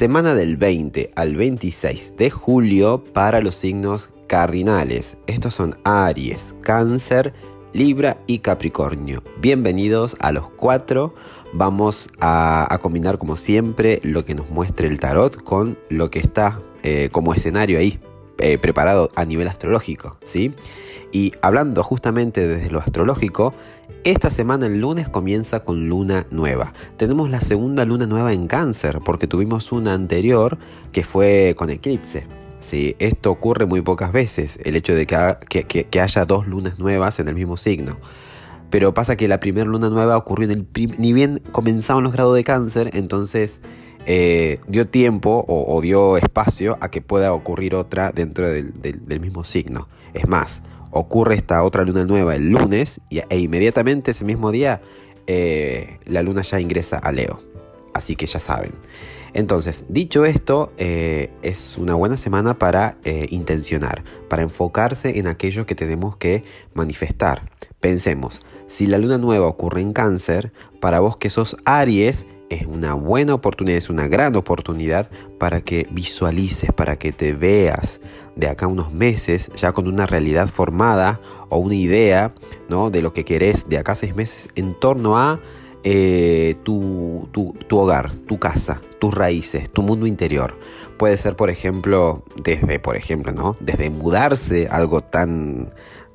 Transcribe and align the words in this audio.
Semana 0.00 0.34
del 0.34 0.56
20 0.56 1.10
al 1.14 1.36
26 1.36 2.14
de 2.16 2.30
julio 2.30 3.04
para 3.04 3.42
los 3.42 3.54
signos 3.54 4.08
cardinales. 4.28 5.18
Estos 5.26 5.52
son 5.52 5.78
Aries, 5.84 6.54
Cáncer, 6.62 7.34
Libra 7.74 8.16
y 8.26 8.38
Capricornio. 8.38 9.22
Bienvenidos 9.42 10.16
a 10.18 10.32
los 10.32 10.48
cuatro. 10.52 11.14
Vamos 11.52 12.08
a, 12.18 12.78
combinar 12.80 13.18
como 13.18 13.36
siempre 13.36 14.00
lo 14.02 14.24
que 14.24 14.34
nos 14.34 14.48
muestre 14.48 14.88
el 14.88 14.98
tarot 14.98 15.36
con 15.44 15.78
lo 15.90 16.10
que 16.10 16.20
está 16.20 16.58
eh, 16.82 17.10
como 17.12 17.34
escenario 17.34 17.78
ahí 17.78 18.00
eh, 18.40 18.58
preparado 18.58 19.10
a 19.14 19.24
nivel 19.24 19.48
astrológico. 19.48 20.16
¿sí? 20.22 20.54
Y 21.12 21.32
hablando 21.42 21.82
justamente 21.82 22.46
desde 22.46 22.70
lo 22.70 22.78
astrológico, 22.78 23.52
esta 24.04 24.30
semana 24.30 24.66
el 24.66 24.80
lunes 24.80 25.08
comienza 25.08 25.60
con 25.60 25.88
luna 25.88 26.26
nueva. 26.30 26.72
Tenemos 26.96 27.30
la 27.30 27.40
segunda 27.40 27.84
luna 27.84 28.06
nueva 28.06 28.32
en 28.32 28.46
cáncer 28.46 29.00
porque 29.04 29.26
tuvimos 29.26 29.72
una 29.72 29.92
anterior 29.94 30.58
que 30.92 31.04
fue 31.04 31.54
con 31.56 31.70
eclipse. 31.70 32.26
Sí, 32.60 32.94
esto 32.98 33.30
ocurre 33.30 33.66
muy 33.66 33.80
pocas 33.80 34.12
veces, 34.12 34.58
el 34.64 34.76
hecho 34.76 34.94
de 34.94 35.06
que, 35.06 36.00
haya 36.00 36.24
dos 36.26 36.46
lunas 36.46 36.78
nuevas 36.78 37.18
en 37.18 37.28
el 37.28 37.34
mismo 37.34 37.56
signo. 37.56 37.96
Pero 38.68 38.94
pasa 38.94 39.16
que 39.16 39.28
la 39.28 39.40
primera 39.40 39.66
luna 39.66 39.88
nueva 39.88 40.16
ocurrió 40.16 40.50
en 40.50 40.58
el... 40.58 40.66
Ni 40.98 41.12
bien 41.12 41.42
comenzaban 41.50 42.04
los 42.04 42.12
grados 42.12 42.36
de 42.36 42.44
cáncer, 42.44 42.90
entonces 42.92 43.60
eh, 44.06 44.60
dio 44.66 44.88
tiempo 44.88 45.44
o, 45.46 45.80
dio 45.80 46.16
espacio 46.16 46.78
a 46.80 46.90
que 46.90 47.02
pueda 47.02 47.32
ocurrir 47.32 47.74
otra 47.74 48.12
dentro 48.12 48.48
del 48.48 49.20
mismo 49.20 49.44
signo. 49.44 49.88
Es 50.14 50.26
más, 50.26 50.62
ocurre 50.90 51.36
esta 51.36 51.62
otra 51.62 51.84
luna 51.84 52.04
nueva 52.04 52.34
el 52.34 52.50
lunes 52.50 53.00
e 53.10 53.38
inmediatamente 53.38 54.10
ese 54.12 54.24
mismo 54.24 54.50
día 54.50 54.80
eh, 55.26 55.98
la 56.06 56.22
luna 56.22 56.42
ya 56.42 56.60
ingresa 56.60 56.98
a 56.98 57.12
Leo. 57.12 57.40
Así 57.94 58.16
que 58.16 58.26
ya 58.26 58.40
saben. 58.40 58.72
Entonces, 59.32 59.84
dicho 59.88 60.24
esto, 60.24 60.72
eh, 60.76 61.30
es 61.42 61.78
una 61.78 61.94
buena 61.94 62.16
semana 62.16 62.58
para 62.58 62.96
intencionar, 63.04 64.02
para 64.28 64.42
enfocarse 64.42 65.18
en 65.18 65.28
aquello 65.28 65.66
que 65.66 65.76
tenemos 65.76 66.16
que 66.16 66.42
manifestar. 66.74 67.48
Pensemos, 67.78 68.40
si 68.66 68.86
la 68.86 68.98
luna 68.98 69.18
nueva 69.18 69.46
ocurre 69.46 69.80
en 69.82 69.92
cáncer, 69.92 70.52
para 70.80 71.00
vos 71.00 71.16
que 71.16 71.30
sos 71.30 71.56
Aries, 71.64 72.26
es 72.50 72.66
una 72.66 72.94
buena 72.94 73.32
oportunidad, 73.32 73.78
es 73.78 73.88
una 73.88 74.08
gran 74.08 74.36
oportunidad 74.36 75.08
para 75.38 75.62
que 75.62 75.86
visualices, 75.90 76.72
para 76.72 76.98
que 76.98 77.12
te 77.12 77.32
veas 77.32 78.00
de 78.36 78.48
acá 78.48 78.66
unos 78.66 78.92
meses 78.92 79.50
ya 79.54 79.72
con 79.72 79.86
una 79.86 80.04
realidad 80.04 80.48
formada 80.48 81.20
o 81.48 81.58
una 81.58 81.76
idea 81.76 82.34
¿no? 82.68 82.90
de 82.90 83.02
lo 83.02 83.12
que 83.12 83.24
querés 83.24 83.68
de 83.68 83.78
acá 83.78 83.94
seis 83.94 84.14
meses 84.14 84.48
en 84.56 84.78
torno 84.78 85.16
a 85.16 85.40
eh, 85.84 86.56
tu, 86.64 87.28
hogar, 87.70 88.12
tu 88.12 88.38
casa, 88.38 88.82
tus 88.98 89.14
raíces, 89.14 89.70
tu 89.70 89.82
mundo 89.82 90.06
interior. 90.06 90.58
Puede 90.98 91.16
ser, 91.16 91.36
por 91.36 91.48
ejemplo, 91.48 92.24
desde, 92.42 92.78
por 92.78 92.96
ejemplo, 92.96 93.32
¿no? 93.32 93.56
Desde 93.60 93.88
mudarse, 93.88 94.68
algo 94.70 95.00
tan, 95.00 95.72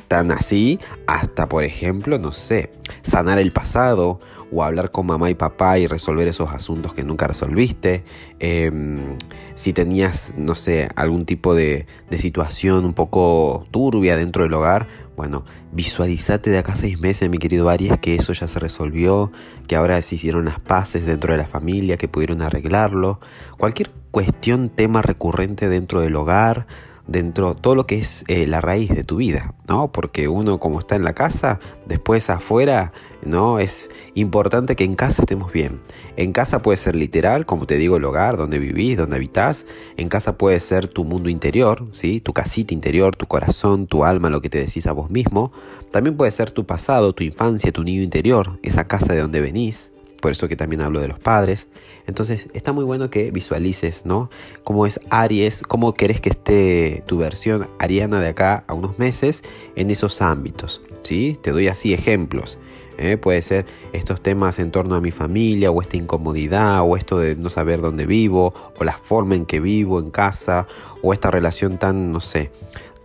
tan 0.08 0.31
así, 0.31 0.80
hasta, 1.08 1.48
por 1.48 1.64
ejemplo, 1.64 2.17
no 2.20 2.31
sé, 2.31 2.72
sanar 3.02 3.39
el 3.39 3.52
pasado 3.52 4.20
o 4.52 4.64
hablar 4.64 4.92
con 4.92 5.08
mamá 5.08 5.30
y 5.30 5.36
papá 5.36 5.80
y 5.80 5.88
resolver 5.88 6.28
esos 6.28 6.52
asuntos 6.52 6.94
que 6.94 7.03
nunca 7.03 7.28
resolviste. 7.28 8.03
Em, 8.39 9.17
si 9.56 9.73
tenías, 9.73 10.34
no 10.38 10.56
sé, 10.56 10.89
algún 10.95 11.25
tipo 11.25 11.56
de, 11.56 11.88
situación 12.12 12.86
un 12.86 12.94
poco 12.94 13.66
turbia 13.72 14.16
dentro 14.16 14.44
del 14.44 14.53
hogar, 14.53 14.88
bueno, 15.17 15.44
visualizate 15.73 16.50
de 16.50 16.59
acá 16.59 16.75
seis 16.75 17.00
meses, 17.00 17.30
mi 17.30 17.38
querido 17.38 17.69
Aries, 17.69 18.00
que 18.00 18.16
eso 18.16 18.31
ya 18.34 18.47
se 18.47 18.59
resolvió, 18.59 19.31
que 19.67 19.75
ahora 19.75 20.02
se 20.02 20.16
hicieron 20.16 20.45
las 20.45 20.59
paces 20.59 21.06
dentro 21.06 21.34
de 21.34 21.38
la 21.38 21.45
familia, 21.45 21.97
que 21.97 22.08
pudieron 22.08 22.42
arreglarlo. 22.42 23.19
Cualquier 23.58 23.92
cuestión, 24.12 24.69
tema 24.69 25.02
recurrente 25.02 25.67
dentro 25.67 26.02
del 26.02 26.16
hogar, 26.16 26.67
dentro 27.08 27.56
todo 27.56 27.75
lo 27.75 27.86
que 27.86 28.00
es 28.00 28.23
eh, 28.28 28.48
la 28.48 28.61
raíz 28.61 28.89
de 28.89 29.03
tu 29.03 29.17
vida, 29.17 29.53
¿no? 29.67 29.92
Porque 29.92 30.28
uno 30.28 30.59
como 30.59 30.80
está 30.80 30.96
en 30.96 31.03
la 31.03 31.13
casa, 31.13 31.59
después 31.85 32.30
afuera, 32.30 32.94
¿no? 33.24 33.59
Es 33.59 33.90
importante 34.13 34.75
que 34.75 34.84
en 34.84 34.96
casa 34.96 35.22
estemos 35.22 35.52
bien. 35.52 35.81
En 36.18 36.31
casa 36.31 36.62
puede 36.62 36.78
ser 36.78 36.96
literal, 36.96 37.46
como 37.46 37.66
te 37.66 37.78
digo, 37.78 37.97
el 37.97 38.06
hogar, 38.06 38.38
donde 38.38 38.59
vivís, 38.59 38.97
donde 38.97 39.18
habitás. 39.18 39.66
En 39.97 40.09
casa 40.09 40.38
puede 40.38 40.59
ser 40.59 40.88
tu 40.88 41.03
mundo 41.03 41.30
interior, 41.30 41.85
¿sí? 41.91 42.22
Tu 42.22 42.34
casita 42.34 42.74
interior, 42.74 43.16
tu 43.16 43.28
corazón, 43.28 43.88
tu 43.88 44.03
alma, 44.03 44.30
lo 44.30 44.41
que 44.41 44.50
te 44.50 44.59
decís 44.59 44.88
a 44.88 44.91
vos 44.91 45.09
mismo. 45.09 45.51
También 45.91 46.18
puede 46.18 46.31
ser 46.31 46.51
tu 46.51 46.66
pasado, 46.66 47.13
tu 47.13 47.24
infancia, 47.24 47.72
tu 47.72 47.84
niño 47.84 48.01
interior, 48.01 48.59
esa 48.63 48.88
casa 48.88 49.13
de 49.13 49.22
donde 49.22 49.41
venís, 49.41 49.91
por 50.25 50.31
eso 50.31 50.47
que 50.47 50.56
también 50.56 50.81
hablo 50.81 51.02
de 51.02 51.08
los 51.08 51.19
padres. 51.19 51.68
Entonces 52.08 52.47
está 52.56 52.74
muy 52.74 52.84
bueno 52.84 53.12
que 53.12 53.30
visualices, 53.30 54.08
¿no? 54.08 54.31
Cómo 54.63 54.88
es 54.88 55.00
Aries, 55.12 55.62
cómo 55.62 55.94
querés 55.94 56.19
que 56.19 56.30
esté 56.30 57.03
tu 57.06 57.19
versión 57.19 57.69
ariana 57.78 58.19
de 58.19 58.30
acá 58.30 58.63
a 58.66 58.74
unos 58.74 58.97
meses 58.97 59.44
en 59.75 59.91
esos 59.91 60.24
ámbitos, 60.24 60.81
¿sí? 61.03 61.38
Te 61.40 61.52
doy 61.52 61.68
así 61.68 61.94
ejemplos. 61.94 62.58
¿eh? 62.97 63.18
Puede 63.18 63.44
ser 63.44 63.68
estos 63.94 64.19
temas 64.19 64.58
en 64.58 64.72
torno 64.72 64.96
a 64.96 65.00
mi 65.00 65.12
familia, 65.12 65.69
o 65.69 65.80
esta 65.80 65.96
incomodidad, 65.96 66.81
o 66.81 66.97
esto 66.97 67.19
de 67.19 67.36
no 67.36 67.52
saber 67.52 67.80
dónde 67.81 68.07
vivo, 68.07 68.52
o 68.80 68.84
la 68.84 68.94
forma 68.94 69.36
en 69.36 69.46
que 69.46 69.59
vivo 69.59 70.00
en 70.00 70.09
casa, 70.09 70.66
o 71.03 71.13
esta 71.13 71.30
relación 71.30 71.78
tan, 71.78 72.12
no 72.12 72.19
sé, 72.19 72.50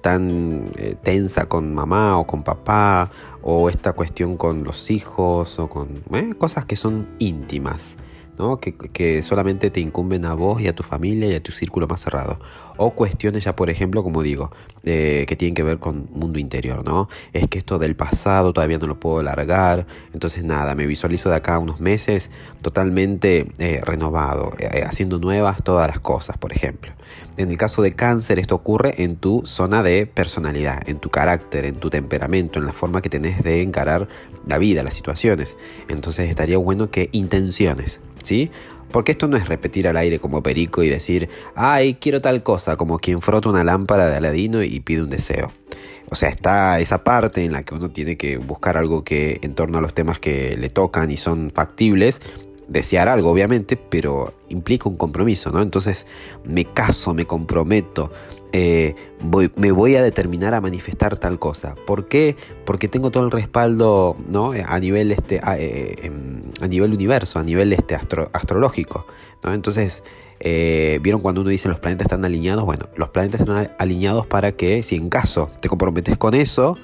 tan 0.00 0.70
eh, 0.76 0.96
tensa 1.02 1.46
con 1.46 1.74
mamá 1.74 2.18
o 2.18 2.26
con 2.26 2.42
papá, 2.42 3.10
o 3.42 3.68
esta 3.68 3.92
cuestión 3.92 4.36
con 4.36 4.64
los 4.64 4.90
hijos, 4.90 5.58
o 5.58 5.68
con 5.68 6.02
eh, 6.12 6.34
cosas 6.36 6.64
que 6.64 6.76
son 6.76 7.08
íntimas. 7.18 7.96
Que, 8.60 9.22
solamente 9.22 9.70
te 9.70 9.80
incumben 9.80 10.24
a 10.24 10.34
vos 10.34 10.60
y 10.60 10.68
a 10.68 10.74
tu 10.74 10.82
familia 10.82 11.28
y 11.28 11.34
a 11.34 11.42
tu 11.42 11.52
círculo 11.52 11.86
más 11.86 12.00
cerrado. 12.00 12.40
O 12.78 12.92
cuestiones 12.92 13.44
ya, 13.44 13.54
por 13.54 13.68
ejemplo, 13.68 14.02
como 14.02 14.22
digo, 14.22 14.50
eh, 14.84 15.26
que 15.28 15.36
tienen 15.36 15.54
que 15.54 15.62
ver 15.62 15.78
con 15.78 16.08
mundo 16.14 16.38
interior, 16.38 16.82
¿no? 16.82 17.08
Es 17.34 17.46
que 17.48 17.58
esto 17.58 17.78
del 17.78 17.96
pasado 17.96 18.54
todavía 18.54 18.78
no 18.78 18.86
lo 18.86 18.98
puedo 18.98 19.22
largar. 19.22 19.86
Entonces, 20.14 20.44
nada, 20.44 20.74
me 20.74 20.86
visualizo 20.86 21.28
de 21.28 21.36
acá 21.36 21.58
unos 21.58 21.80
meses 21.80 22.30
totalmente 22.62 23.52
eh, 23.58 23.82
renovado, 23.84 24.54
eh, 24.58 24.84
haciendo 24.86 25.18
nuevas 25.18 25.62
todas 25.62 25.88
las 25.88 26.00
cosas, 26.00 26.38
por 26.38 26.52
ejemplo. 26.52 26.92
En 27.36 27.50
el 27.50 27.56
caso 27.56 27.82
de 27.82 27.94
cáncer, 27.94 28.38
esto 28.38 28.54
ocurre 28.54 29.02
en 29.02 29.16
tu 29.16 29.42
zona 29.44 29.82
de 29.82 30.06
personalidad, 30.06 30.86
en 30.88 30.98
tu 30.98 31.10
carácter, 31.10 31.64
en 31.64 31.76
tu 31.76 31.90
temperamento, 31.90 32.58
en 32.58 32.66
la 32.66 32.72
forma 32.72 33.02
que 33.02 33.08
tenés 33.08 33.42
de 33.42 33.62
encarar 33.62 34.08
la 34.46 34.58
vida, 34.58 34.82
las 34.82 34.94
situaciones. 34.94 35.56
Entonces, 35.88 36.28
estaría 36.28 36.58
bueno 36.58 36.90
que 36.90 37.08
intenciones 37.12 38.00
¿sí? 38.22 38.50
Porque 38.90 39.12
esto 39.12 39.28
no 39.28 39.36
es 39.36 39.48
repetir 39.48 39.86
al 39.86 39.96
aire 39.96 40.18
como 40.18 40.42
perico 40.42 40.82
y 40.82 40.88
decir, 40.88 41.28
ay, 41.54 41.94
quiero 41.94 42.20
tal 42.20 42.42
cosa, 42.42 42.76
como 42.76 42.98
quien 42.98 43.20
frota 43.20 43.48
una 43.48 43.62
lámpara 43.62 44.08
de 44.08 44.16
Aladino 44.16 44.62
y 44.62 44.80
pide 44.80 45.02
un 45.02 45.10
deseo. 45.10 45.52
O 46.10 46.16
sea, 46.16 46.28
está 46.28 46.80
esa 46.80 47.04
parte 47.04 47.44
en 47.44 47.52
la 47.52 47.62
que 47.62 47.74
uno 47.74 47.90
tiene 47.90 48.16
que 48.16 48.36
buscar 48.36 48.76
algo 48.76 49.04
que 49.04 49.38
en 49.42 49.54
torno 49.54 49.78
a 49.78 49.80
los 49.80 49.94
temas 49.94 50.18
que 50.18 50.56
le 50.56 50.68
tocan 50.68 51.08
y 51.10 51.16
son 51.16 51.52
factibles, 51.54 52.20
desear 52.66 53.08
algo 53.08 53.30
obviamente, 53.30 53.76
pero 53.76 54.34
implica 54.48 54.88
un 54.88 54.96
compromiso, 54.96 55.50
¿no? 55.50 55.62
Entonces 55.62 56.06
me 56.44 56.64
caso, 56.64 57.14
me 57.14 57.26
comprometo, 57.26 58.10
eh, 58.52 58.96
me 59.56 59.70
voy 59.70 59.96
a 59.96 60.02
determinar 60.02 60.54
a 60.54 60.60
manifestar 60.60 61.16
tal 61.18 61.38
cosa. 61.38 61.74
¿Por 61.86 62.08
qué? 62.08 62.36
Porque 62.64 62.88
tengo 62.88 63.10
todo 63.10 63.24
el 63.24 63.30
respaldo 63.30 64.16
¿no? 64.28 64.52
a 64.52 64.78
nivel 64.80 65.12
este 65.12 65.40
a, 65.42 65.58
eh, 65.58 65.94
em, 66.02 66.42
nivel 66.68 66.92
universo, 66.92 67.38
a 67.38 67.44
nivel 67.44 67.72
este 67.72 67.94
astrológico. 67.94 69.06
¿no? 69.44 69.54
Entonces, 69.54 70.02
eh, 70.40 70.98
¿vieron 71.02 71.20
cuando 71.20 71.42
uno 71.42 71.50
dice 71.50 71.68
los 71.68 71.78
planetas 71.78 72.06
están 72.06 72.24
alineados? 72.24 72.64
Bueno, 72.64 72.88
los 72.96 73.10
planetas 73.10 73.42
están 73.42 73.72
alineados 73.78 74.26
para 74.26 74.52
que 74.52 74.82
si 74.82 74.96
en 74.96 75.08
caso 75.08 75.50
te 75.60 75.68
comprometes 75.68 76.16
con 76.18 76.34
eso, 76.34 76.76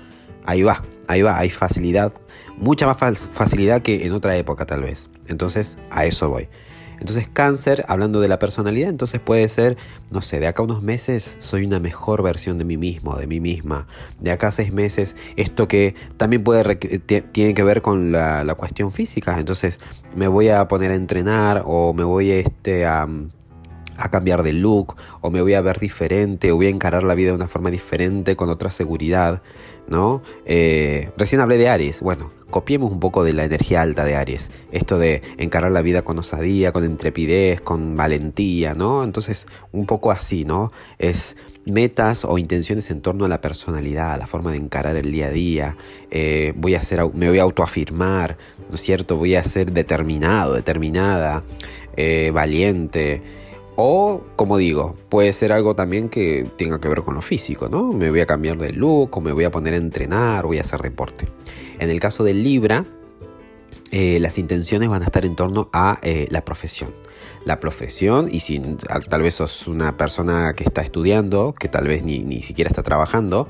ahí 0.45 0.63
va, 0.63 0.85
ahí 1.09 1.23
va, 1.23 1.39
hay 1.39 1.51
facilidad, 1.51 2.13
mucha 2.59 2.87
más 2.87 3.29
facilidad 3.29 3.83
que 3.83 4.07
en 4.07 4.13
otra 4.13 4.37
época 4.37 4.67
tal 4.67 4.83
vez. 4.83 5.09
Entonces, 5.27 5.79
a 5.91 6.05
eso 6.07 6.29
voy. 6.29 6.49
Entonces 7.01 7.29
cáncer, 7.33 7.85
hablando 7.89 8.21
de 8.21 8.29
la 8.29 8.39
personalidad, 8.39 8.91
entonces 8.91 9.21
puede 9.21 9.47
ser, 9.49 9.77
no 10.11 10.23
sé, 10.23 10.41
de 10.41 10.47
acá 10.47 10.63
unos 10.63 10.83
meses 10.83 11.37
soy 11.39 11.65
una 11.65 11.81
mejor 11.81 12.23
versión 12.23 12.59
de 12.59 12.65
mí 12.65 12.77
mismo, 12.77 13.17
de 13.17 13.27
mí 13.27 13.41
misma. 13.41 13.87
De 14.21 14.31
acá 14.31 14.51
seis 14.51 14.73
meses, 14.73 15.17
esto 15.37 15.69
que 15.69 15.95
también 16.17 16.43
puede 16.43 16.77
tiene 16.77 17.55
que 17.55 17.65
ver 17.65 17.83
con 17.83 18.13
la, 18.13 18.55
cuestión 18.57 18.91
física. 18.91 19.39
Entonces 19.39 19.79
me 20.15 20.29
voy 20.29 20.49
a 20.49 20.67
poner 20.69 20.91
a 20.91 20.95
entrenar 20.95 21.63
o 21.67 21.93
me 21.93 22.05
voy 22.05 22.31
este, 22.31 22.87
a 22.87 23.07
a 23.99 24.11
cambiar 24.11 24.43
de 24.43 24.53
look 24.53 24.95
o 25.21 25.31
me 25.31 25.41
voy 25.41 25.55
a 25.55 25.61
ver 25.61 25.79
diferente 25.79 26.53
o 26.53 26.57
voy 26.57 26.67
a 26.67 26.71
encarar 26.71 27.03
la 27.03 27.15
vida 27.15 27.31
de 27.31 27.37
una 27.37 27.49
forma 27.49 27.71
diferente 27.71 28.37
con 28.37 28.49
otra 28.49 28.71
seguridad, 28.71 29.43
¿no? 29.89 30.23
Eh, 30.45 31.11
recién 31.17 31.41
hablé 31.41 31.59
de 31.59 31.69
Aries, 31.69 32.01
bueno, 32.01 32.31
copiemos 32.51 32.93
un 32.93 33.01
poco 33.01 33.25
de 33.25 33.33
la 33.33 33.45
energía 33.45 33.83
alta 33.83 34.05
de 34.05 34.17
Aries. 34.17 34.51
Esto 34.73 34.99
de 34.99 35.23
encarar 35.39 35.73
la 35.73 35.83
vida 35.83 36.03
con 36.03 36.19
osadía, 36.19 36.73
con 36.73 36.85
intrepidez, 36.85 37.61
con 37.61 37.97
valentía, 37.97 38.75
¿no? 38.75 39.05
Entonces, 39.05 39.47
un 39.73 39.87
poco 39.87 40.11
así, 40.11 40.45
¿no? 40.45 40.71
Es 40.99 41.37
metas 41.65 42.25
o 42.25 42.39
intenciones 42.39 42.91
en 42.91 43.01
torno 43.01 43.25
a 43.25 43.29
la 43.29 43.41
personalidad, 43.41 44.13
a 44.13 44.17
la 44.17 44.27
forma 44.27 44.53
de 44.53 44.59
encarar 44.59 44.97
el 44.97 45.11
día 45.11 45.27
a 45.27 45.31
día. 45.31 45.77
Eh, 46.11 46.53
voy 46.57 46.77
a 46.77 46.83
ser, 46.83 47.01
me 47.13 47.29
voy 47.29 47.41
a 47.41 47.43
autoafirmar, 47.43 48.37
¿no 48.69 48.77
es 48.77 48.81
cierto? 48.81 49.17
Voy 49.17 49.35
a 49.35 49.43
ser 49.43 49.73
determinado, 49.73 50.55
determinada, 50.55 51.43
eh, 51.97 52.31
valiente. 52.33 53.23
O, 53.77 54.23
como 54.37 54.57
digo, 54.57 54.97
puede 55.11 55.33
ser 55.35 55.53
algo 55.53 55.77
también 55.77 56.09
que 56.09 56.51
tenga 56.57 56.81
que 56.81 56.89
ver 56.89 57.03
con 57.03 57.15
lo 57.15 57.21
físico, 57.21 57.69
¿no? 57.69 57.93
Me 57.93 58.09
voy 58.09 58.21
a 58.21 58.27
cambiar 58.27 58.57
de 58.57 58.73
look 58.73 59.17
o 59.17 59.21
me 59.21 59.33
voy 59.33 59.45
a 59.45 59.51
poner 59.51 59.75
a 59.75 59.77
entrenar, 59.77 60.47
voy 60.47 60.57
a 60.59 60.63
hacer 60.63 60.81
deporte. 60.81 61.27
En 61.79 61.91
el 61.91 62.01
caso 62.01 62.25
del 62.25 62.43
Libra, 62.43 62.87
eh, 63.91 64.19
las 64.19 64.39
intenciones 64.39 64.89
van 64.89 65.03
a 65.03 65.05
estar 65.05 65.27
en 65.27 65.37
torno 65.37 65.69
a 65.75 65.99
eh, 66.03 66.27
la 66.31 66.43
profesión. 66.43 66.95
La 67.45 67.61
profesión, 67.61 68.29
y 68.31 68.41
si 68.41 68.59
tal 69.09 69.23
vez 69.23 69.35
sos 69.35 69.69
una 69.69 69.97
persona 69.99 70.55
que 70.55 70.65
está 70.65 70.81
estudiando, 70.81 71.53
que 71.53 71.69
tal 71.69 71.87
vez 71.87 72.03
ni, 72.03 72.21
ni 72.21 72.43
siquiera 72.43 72.71
está 72.71 72.83
trabajando, 72.83 73.47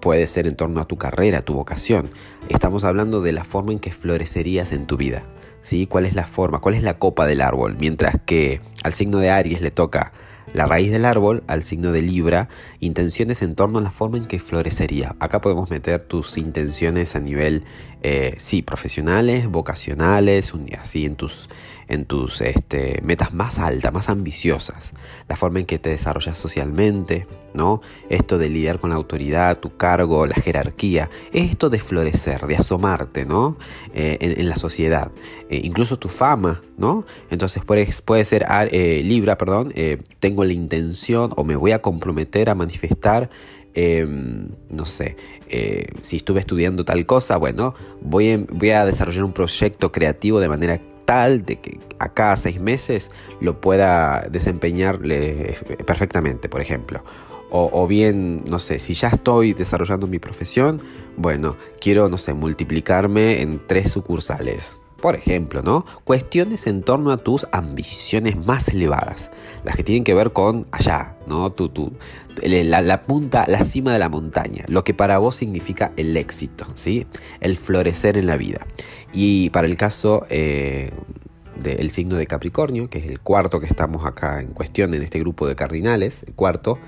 puede 0.00 0.26
ser 0.26 0.46
en 0.46 0.56
torno 0.56 0.80
a 0.80 0.84
tu 0.86 0.98
carrera, 0.98 1.42
tu 1.42 1.54
vocación. 1.54 2.10
Estamos 2.50 2.84
hablando 2.84 3.22
de 3.22 3.32
la 3.32 3.44
forma 3.44 3.72
en 3.72 3.78
que 3.78 3.92
florecerías 3.92 4.72
en 4.72 4.86
tu 4.86 4.98
vida. 4.98 5.24
¿Sí? 5.62 5.86
¿Cuál 5.86 6.06
es 6.06 6.14
la 6.14 6.26
forma? 6.26 6.60
¿Cuál 6.60 6.74
es 6.74 6.82
la 6.82 6.98
copa 6.98 7.26
del 7.26 7.40
árbol? 7.40 7.76
Mientras 7.78 8.16
que 8.24 8.60
al 8.82 8.92
signo 8.92 9.18
de 9.18 9.30
Aries 9.30 9.60
le 9.60 9.70
toca 9.70 10.12
la 10.52 10.66
raíz 10.66 10.90
del 10.90 11.04
árbol, 11.04 11.44
al 11.46 11.62
signo 11.62 11.92
de 11.92 12.02
Libra, 12.02 12.48
intenciones 12.80 13.42
en 13.42 13.54
torno 13.54 13.78
a 13.78 13.82
la 13.82 13.90
forma 13.90 14.18
en 14.18 14.26
que 14.26 14.38
florecería. 14.38 15.14
Acá 15.20 15.40
podemos 15.40 15.70
meter 15.70 16.02
tus 16.02 16.36
intenciones 16.38 17.14
a 17.14 17.20
nivel, 17.20 17.64
eh, 18.02 18.34
sí, 18.36 18.62
profesionales, 18.62 19.46
vocacionales, 19.46 20.52
así 20.80 21.06
en 21.06 21.16
tus, 21.16 21.48
en 21.90 22.04
tus 22.04 22.40
este, 22.40 23.00
metas 23.02 23.34
más 23.34 23.58
altas, 23.58 23.92
más 23.92 24.08
ambiciosas, 24.08 24.94
la 25.28 25.36
forma 25.36 25.58
en 25.58 25.66
que 25.66 25.78
te 25.78 25.90
desarrollas 25.90 26.38
socialmente, 26.38 27.26
¿no? 27.52 27.82
Esto 28.08 28.38
de 28.38 28.48
lidiar 28.48 28.78
con 28.78 28.90
la 28.90 28.96
autoridad, 28.96 29.58
tu 29.58 29.76
cargo, 29.76 30.24
la 30.24 30.36
jerarquía, 30.36 31.10
esto 31.32 31.68
de 31.68 31.80
florecer, 31.80 32.46
de 32.46 32.56
asomarte, 32.56 33.26
¿no? 33.26 33.58
Eh, 33.92 34.18
en, 34.20 34.48
la 34.48 34.54
sociedad, 34.54 35.10
eh, 35.48 35.60
incluso 35.64 35.98
tu 35.98 36.08
fama, 36.08 36.62
¿no? 36.78 37.04
Entonces 37.28 37.64
puede, 37.64 37.88
puede 38.04 38.24
ser 38.24 38.46
eh, 38.70 39.02
Libra, 39.04 39.36
perdón, 39.36 39.72
tengo 40.20 40.44
la 40.44 40.52
intención 40.52 41.32
o 41.36 41.42
me 41.42 41.56
voy 41.56 41.72
a 41.72 41.82
comprometer 41.82 42.50
a 42.50 42.54
manifestar 42.54 43.30
em, 43.74 44.48
no 44.68 44.86
sé, 44.86 45.16
si 46.02 46.16
estuve 46.16 46.40
estudiando 46.40 46.84
tal 46.84 47.04
cosa, 47.06 47.36
bueno, 47.36 47.74
voy, 48.00 48.46
voy, 48.50 48.70
a 48.70 48.84
desarrollar 48.84 49.24
un 49.24 49.32
proyecto 49.32 49.90
creativo 49.90 50.40
de 50.40 50.48
manera 50.48 50.80
de 51.10 51.60
que 51.60 51.80
a 51.98 52.36
seis 52.36 52.60
meses 52.60 53.10
lo 53.40 53.60
pueda 53.60 54.26
desempeñar 54.30 55.00
perfectamente, 55.84 56.48
por 56.48 56.60
ejemplo. 56.60 57.02
O, 57.52 57.88
bien, 57.88 58.44
no 58.46 58.60
sé, 58.60 58.78
si 58.78 58.94
ya 58.94 59.08
estoy 59.08 59.54
desarrollando 59.54 60.06
mi 60.06 60.20
profesión, 60.20 60.80
bueno, 61.16 61.56
quiero, 61.80 62.08
no 62.08 62.16
sé, 62.16 62.32
multiplicarme 62.32 63.42
en 63.42 63.60
tres 63.66 63.90
sucursales. 63.90 64.76
Por 65.00 65.14
ejemplo, 65.14 65.62
¿no? 65.62 65.86
Cuestiones 66.04 66.66
en 66.66 66.82
torno 66.82 67.10
a 67.10 67.16
tus 67.16 67.46
ambiciones 67.52 68.44
más 68.46 68.68
elevadas, 68.68 69.30
las 69.64 69.76
que 69.76 69.82
tienen 69.82 70.04
que 70.04 70.14
ver 70.14 70.32
con 70.32 70.66
allá, 70.72 71.16
¿no? 71.26 71.52
Tu, 71.52 71.70
tu, 71.70 71.92
la, 72.42 73.02
punta, 73.02 73.44
la 73.48 73.64
cima 73.64 73.92
de 73.92 73.98
la 73.98 74.08
montaña, 74.08 74.64
lo 74.68 74.84
que 74.84 74.94
para 74.94 75.18
vos 75.18 75.36
significa 75.36 75.92
el 75.96 76.16
éxito, 76.16 76.66
¿sí? 76.74 77.06
El 77.40 77.56
florecer 77.56 78.16
en 78.16 78.26
la 78.26 78.36
vida. 78.36 78.66
Y 79.12 79.50
para 79.50 79.66
el 79.66 79.76
caso 79.76 80.26
eh, 80.28 80.90
del 81.62 81.90
signo 81.90 82.16
de 82.16 82.26
Capricornio, 82.26 82.90
que 82.90 82.98
es 82.98 83.06
el 83.06 83.20
cuarto 83.20 83.60
que 83.60 83.66
estamos 83.66 84.06
acá 84.06 84.40
en 84.40 84.48
cuestión 84.48 84.94
en 84.94 85.02
este 85.02 85.18
grupo 85.18 85.46
de 85.48 85.56
cardinales, 85.56 86.24
el 86.26 86.34
cuarto, 86.34 86.78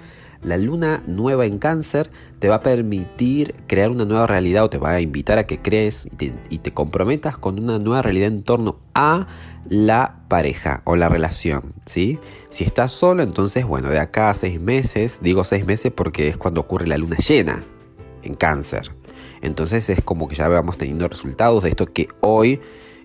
la 0.42 0.56
luna 0.56 1.02
nueva 1.06 1.46
en 1.46 1.58
cáncer 1.58 2.10
te 2.38 2.48
va 2.48 2.56
a 2.56 2.60
permitir 2.62 3.54
crear 3.66 3.90
una 3.90 4.04
nueva 4.04 4.26
realidad 4.26 4.64
o 4.64 4.70
te 4.70 4.78
va 4.78 4.90
a 4.90 5.00
invitar 5.00 5.38
a 5.38 5.46
que 5.46 5.60
crees 5.60 6.08
y 6.50 6.58
te, 6.58 6.72
comprometas 6.72 7.36
con 7.36 7.58
una 7.58 7.78
nueva 7.78 8.02
realidad 8.02 8.28
en 8.28 8.42
torno 8.42 8.78
a 8.94 9.26
la 9.68 10.24
pareja 10.28 10.82
o 10.84 10.96
la 10.96 11.08
relación, 11.08 11.74
¿sí? 11.86 12.18
Si 12.50 12.64
estás 12.64 12.90
solo, 12.90 13.22
entonces, 13.22 13.64
bueno, 13.64 13.90
de 13.90 14.00
acá 14.00 14.30
a 14.30 14.34
seis 14.34 14.60
meses, 14.60 15.20
digo 15.22 15.44
seis 15.44 15.64
meses 15.64 15.92
porque 15.94 16.28
es 16.28 16.36
cuando 16.36 16.60
ocurre 16.60 16.86
la 16.86 16.98
luna 16.98 17.16
llena 17.16 17.62
en 18.22 18.34
cáncer. 18.34 18.90
Entonces 19.40 19.88
es 19.90 20.02
como 20.02 20.28
que 20.28 20.34
ya 20.34 20.48
vamos 20.48 20.78
teniendo 20.78 21.06
resultados 21.08 21.62
de 21.62 21.70
esto 21.70 21.86
que 21.86 22.08
hoy 22.20 22.60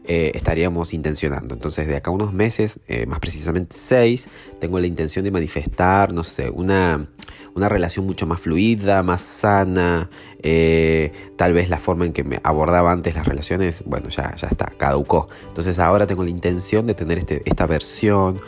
eh, 0.10 0.32
estaríamos 0.36 0.94
intencionando. 0.94 1.54
Entonces, 1.54 1.86
de 1.86 1.98
acá 1.98 2.12
unos 2.12 2.32
meses, 2.32 2.80
eh, 2.88 3.06
más 3.06 3.20
precisamente 3.20 3.76
seis, 3.78 4.30
tengo 4.58 4.80
la 4.80 4.88
intención 4.88 5.26
de 5.26 5.32
manifestar, 5.32 6.14
no 6.14 6.24
sé, 6.24 6.50
una, 6.50 7.10
una 7.56 7.68
relación 7.68 8.06
mucho 8.06 8.26
más 8.26 8.40
fluida, 8.40 9.04
más 9.04 9.20
sana. 9.20 10.10
Eh, 10.42 11.12
tal 11.36 11.52
vez 11.52 11.70
la 11.70 11.78
forma 11.78 12.06
en 12.06 12.14
que 12.14 12.24
me 12.24 12.40
abordaba 12.44 12.94
antes 12.94 13.16
las 13.16 13.28
relaciones, 13.28 13.84
bueno, 13.86 14.08
ya, 14.08 14.34
ya 14.38 14.48
está, 14.48 14.68
caducó. 14.78 15.28
Entonces, 15.50 15.78
ahora 15.78 16.08
tengo 16.08 16.24
la 16.24 16.30
intención 16.30 16.88
de 16.88 16.94
tener 16.94 17.18
este, 17.18 17.42
esta 17.44 17.68
versión. 17.68 18.40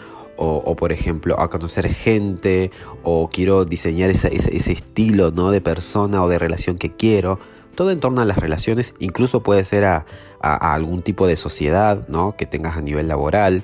O, 0.41 0.73
por 0.77 0.93
ejemplo 0.93 1.37
a 1.37 1.49
conocer 1.49 1.93
gente 1.93 2.71
o 3.03 3.27
quiero 3.27 3.65
diseñar 3.65 4.09
ese, 4.09 4.33
ese, 4.33 4.71
estilo 4.71 5.31
¿no? 5.31 5.51
de 5.51 5.59
persona 5.59 6.23
o 6.23 6.29
de 6.29 6.39
relación 6.39 6.77
que 6.77 6.95
quiero 6.95 7.41
todo 7.75 7.91
en 7.91 7.99
torno 7.99 8.21
a 8.21 8.25
las 8.25 8.37
relaciones, 8.37 8.93
incluso 8.99 9.41
puede 9.41 9.63
ser 9.63 9.85
a, 9.85 10.05
algún 10.41 11.01
tipo 11.01 11.27
de 11.27 11.35
sociedad 11.35 12.07
¿no? 12.07 12.37
que 12.37 12.45
tengas 12.45 12.77
a 12.77 12.81
nivel 12.81 13.09
laboral, 13.09 13.63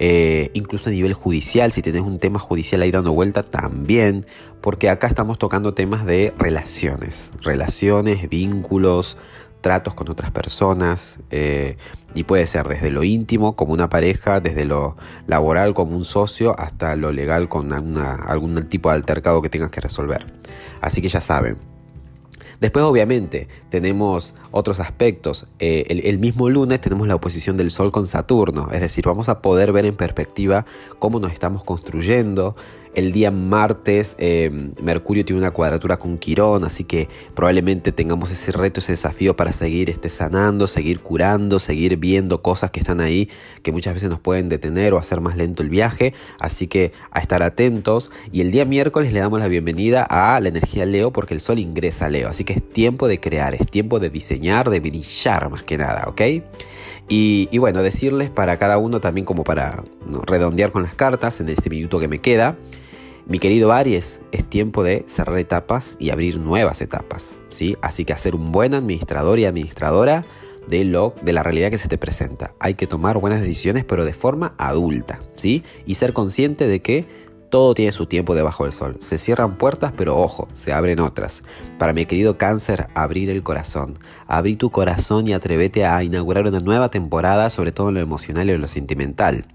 eh, 0.00 0.50
incluso 0.54 0.88
a 0.88 0.92
nivel 0.92 1.12
judicial, 1.12 1.70
si 1.70 1.82
tenés 1.82 2.02
un 2.02 2.18
tema 2.18 2.40
judicial 2.40 2.82
ahí 2.82 2.90
dando 2.90 3.12
vuelta 3.12 3.44
también, 3.44 4.26
porque 4.60 4.90
acá 4.90 5.06
estamos 5.06 5.38
tocando 5.38 5.72
temas 5.74 6.04
de 6.04 6.34
relaciones, 6.36 7.32
relaciones, 7.42 8.28
vínculos, 8.28 9.16
tratos 9.60 9.94
con 9.94 10.08
otras 10.10 10.30
personas 10.30 11.18
eh, 11.30 11.76
y 12.14 12.24
puede 12.24 12.46
ser 12.46 12.68
desde 12.68 12.90
lo 12.90 13.02
íntimo 13.02 13.56
como 13.56 13.72
una 13.72 13.88
pareja, 13.88 14.40
desde 14.40 14.64
lo 14.64 14.96
laboral 15.26 15.74
como 15.74 15.96
un 15.96 16.04
socio 16.04 16.58
hasta 16.58 16.94
lo 16.96 17.12
legal 17.12 17.48
con 17.48 17.72
algún 17.72 18.68
tipo 18.68 18.90
de 18.90 18.96
altercado 18.96 19.42
que 19.42 19.48
tengas 19.48 19.70
que 19.70 19.80
resolver. 19.80 20.26
Así 20.80 21.02
que 21.02 21.08
ya 21.08 21.20
saben, 21.20 21.58
Después 22.60 22.84
obviamente 22.84 23.48
tenemos 23.68 24.34
otros 24.50 24.80
aspectos. 24.80 25.46
Eh, 25.58 25.84
el, 25.88 26.18
mismo 26.18 26.48
lunes 26.48 26.80
tenemos 26.80 27.06
la 27.06 27.14
oposición 27.14 27.56
del 27.56 27.70
Sol 27.70 27.92
con 27.92 28.06
Saturno, 28.06 28.68
es 28.72 28.80
decir, 28.80 29.04
vamos 29.04 29.28
a 29.28 29.40
poder 29.40 29.72
ver 29.72 29.84
en 29.84 29.94
perspectiva 29.94 30.64
cómo 30.98 31.20
nos 31.20 31.32
estamos 31.32 31.62
construyendo, 31.64 32.56
el 32.96 33.12
día 33.12 33.30
martes 33.30 34.16
eh, 34.18 34.50
Mercurio 34.80 35.22
tiene 35.24 35.40
una 35.40 35.50
cuadratura 35.50 35.98
con 35.98 36.16
Quirón, 36.16 36.64
así 36.64 36.82
que 36.82 37.08
probablemente 37.34 37.92
tengamos 37.92 38.30
ese 38.30 38.52
reto, 38.52 38.80
ese 38.80 38.92
desafío 38.92 39.36
para 39.36 39.52
seguir 39.52 39.90
este, 39.90 40.08
sanando, 40.08 40.66
seguir 40.66 41.00
curando, 41.00 41.58
seguir 41.58 41.98
viendo 41.98 42.40
cosas 42.40 42.70
que 42.70 42.80
están 42.80 43.02
ahí 43.02 43.28
que 43.62 43.70
muchas 43.70 43.92
veces 43.92 44.08
nos 44.08 44.18
pueden 44.18 44.48
detener 44.48 44.94
o 44.94 44.98
hacer 44.98 45.20
más 45.20 45.36
lento 45.36 45.62
el 45.62 45.68
viaje. 45.68 46.14
Así 46.40 46.68
que 46.68 46.92
a 47.10 47.20
estar 47.20 47.42
atentos. 47.42 48.10
Y 48.32 48.40
el 48.40 48.50
día 48.50 48.64
miércoles 48.64 49.12
le 49.12 49.20
damos 49.20 49.40
la 49.40 49.48
bienvenida 49.48 50.02
a 50.02 50.40
la 50.40 50.48
energía 50.48 50.86
Leo 50.86 51.12
porque 51.12 51.34
el 51.34 51.40
Sol 51.40 51.58
ingresa 51.58 52.06
a 52.06 52.08
Leo. 52.08 52.28
Así 52.28 52.44
que 52.44 52.54
es 52.54 52.62
tiempo 52.72 53.08
de 53.08 53.20
crear, 53.20 53.54
es 53.54 53.70
tiempo 53.70 54.00
de 54.00 54.08
diseñar, 54.08 54.70
de 54.70 54.80
brillar 54.80 55.50
más 55.50 55.62
que 55.62 55.76
nada, 55.76 56.04
¿ok? 56.08 56.22
Y, 57.08 57.56
bueno, 57.58 57.82
decirles 57.82 58.30
para 58.30 58.58
cada 58.58 58.78
uno 58.78 59.00
también 59.00 59.24
como 59.24 59.44
para 59.44 59.82
redondear 60.26 60.72
con 60.72 60.82
las 60.82 60.94
cartas 60.94 61.40
en 61.40 61.48
este 61.48 61.70
minuto 61.70 62.00
que 62.00 62.08
me 62.08 62.18
queda. 62.18 62.56
Mi 63.26 63.38
querido 63.38 63.72
Aries, 63.72 64.20
es 64.32 64.44
tiempo 64.44 64.84
de 64.84 65.04
cerrar 65.06 65.38
etapas 65.38 65.96
y 65.98 66.10
abrir 66.10 66.38
nuevas 66.38 66.80
etapas, 66.80 67.36
¿sí? 67.48 67.76
Así 67.82 68.04
que 68.04 68.12
hacer 68.12 68.34
un 68.34 68.52
buen 68.52 68.74
administrador 68.74 69.38
y 69.38 69.44
administradora 69.44 70.24
de, 70.68 70.84
lo, 70.84 71.14
de 71.22 71.32
la 71.32 71.42
realidad 71.42 71.70
que 71.70 71.78
se 71.78 71.88
te 71.88 71.98
presenta. 71.98 72.54
Hay 72.60 72.74
que 72.74 72.86
tomar 72.86 73.18
buenas 73.18 73.40
decisiones, 73.40 73.84
pero 73.84 74.04
de 74.04 74.14
forma 74.14 74.54
adulta, 74.58 75.20
¿sí? 75.34 75.64
Y 75.86 75.94
ser 75.94 76.12
consciente 76.12 76.68
de 76.68 76.80
que 76.80 77.25
todo 77.56 77.72
tiene 77.72 77.90
su 77.90 78.04
tiempo 78.04 78.34
debajo 78.34 78.64
del 78.64 78.74
sol. 78.74 78.98
Se 79.00 79.16
cierran 79.16 79.56
puertas, 79.56 79.90
pero 79.96 80.14
ojo, 80.18 80.46
se 80.52 80.74
abren 80.74 81.00
otras. 81.00 81.42
Para 81.78 81.94
mi 81.94 82.04
querido 82.04 82.36
cáncer, 82.36 82.88
abrir 82.92 83.30
el 83.30 83.42
corazón. 83.42 83.94
Abrí 84.26 84.56
tu 84.56 84.68
corazón 84.68 85.26
y 85.26 85.32
atrévete 85.32 85.86
a 85.86 86.04
inaugurar 86.04 86.46
una 86.46 86.60
nueva 86.60 86.90
temporada, 86.90 87.48
sobre 87.48 87.72
todo 87.72 87.88
en 87.88 87.94
lo 87.94 88.00
emocional 88.02 88.50
y 88.50 88.52
en 88.52 88.60
lo 88.60 88.68
sentimental. 88.68 89.46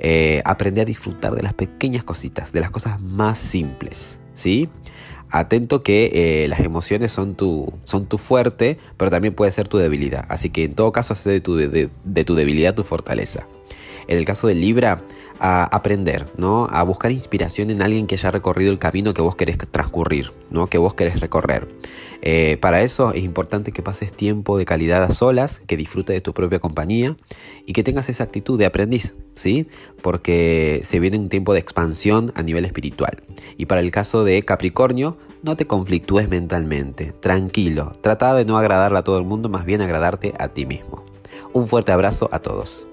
Eh, 0.00 0.42
aprende 0.44 0.80
a 0.80 0.84
disfrutar 0.84 1.36
de 1.36 1.44
las 1.44 1.54
pequeñas 1.54 2.02
cositas, 2.02 2.50
de 2.50 2.58
las 2.58 2.72
cosas 2.72 3.00
más 3.00 3.38
simples. 3.38 4.18
¿Sí? 4.32 4.68
Atento 5.30 5.84
que 5.84 6.10
eh, 6.42 6.48
las 6.48 6.58
emociones 6.58 7.12
son 7.12 7.36
tu, 7.36 7.72
son 7.84 8.06
tu 8.06 8.18
fuerte, 8.18 8.78
pero 8.96 9.12
también 9.12 9.32
puede 9.32 9.52
ser 9.52 9.68
tu 9.68 9.78
debilidad. 9.78 10.24
Así 10.28 10.50
que 10.50 10.64
en 10.64 10.74
todo 10.74 10.90
caso, 10.90 11.12
hace 11.12 11.30
de 11.30 11.40
tu, 11.40 11.54
de 11.54 12.24
tu 12.24 12.34
debilidad 12.34 12.74
tu 12.74 12.82
fortaleza. 12.82 13.46
En 14.08 14.18
el 14.18 14.24
caso 14.24 14.48
de 14.48 14.54
Libra, 14.54 15.02
a 15.40 15.64
aprender, 15.64 16.26
¿no? 16.36 16.66
A 16.70 16.82
buscar 16.82 17.12
inspiración 17.12 17.70
en 17.70 17.82
alguien 17.82 18.06
que 18.06 18.14
haya 18.14 18.30
recorrido 18.30 18.70
el 18.72 18.78
camino 18.78 19.14
que 19.14 19.22
vos 19.22 19.36
querés 19.36 19.58
transcurrir, 19.58 20.32
¿no? 20.50 20.68
Que 20.68 20.78
vos 20.78 20.94
querés 20.94 21.20
recorrer. 21.20 21.68
Eh, 22.22 22.56
para 22.60 22.82
eso 22.82 23.12
es 23.12 23.22
importante 23.22 23.72
que 23.72 23.82
pases 23.82 24.12
tiempo 24.12 24.56
de 24.56 24.64
calidad 24.64 25.02
a 25.02 25.10
solas, 25.10 25.60
que 25.66 25.76
disfrutes 25.76 26.14
de 26.14 26.20
tu 26.20 26.32
propia 26.32 26.58
compañía 26.58 27.16
y 27.66 27.72
que 27.72 27.82
tengas 27.82 28.08
esa 28.08 28.24
actitud 28.24 28.58
de 28.58 28.66
aprendiz, 28.66 29.14
¿sí? 29.34 29.66
Porque 30.02 30.80
se 30.84 31.00
viene 31.00 31.18
un 31.18 31.28
tiempo 31.28 31.52
de 31.52 31.60
expansión 31.60 32.32
a 32.34 32.42
nivel 32.42 32.64
espiritual. 32.64 33.22
Y 33.58 33.66
para 33.66 33.80
el 33.80 33.90
caso 33.90 34.24
de 34.24 34.42
Capricornio, 34.44 35.18
no 35.42 35.56
te 35.56 35.66
conflictúes 35.66 36.28
mentalmente, 36.28 37.12
tranquilo, 37.12 37.92
trata 38.00 38.34
de 38.34 38.44
no 38.44 38.56
agradarle 38.56 38.98
a 38.98 39.04
todo 39.04 39.18
el 39.18 39.24
mundo, 39.24 39.48
más 39.48 39.66
bien 39.66 39.82
agradarte 39.82 40.32
a 40.38 40.48
ti 40.48 40.64
mismo. 40.64 41.04
Un 41.52 41.68
fuerte 41.68 41.92
abrazo 41.92 42.28
a 42.32 42.38
todos. 42.38 42.88